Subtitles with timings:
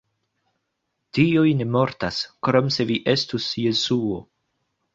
[1.17, 2.19] Dioj ne mortas,
[2.49, 4.21] krom se vi estus Jesuo.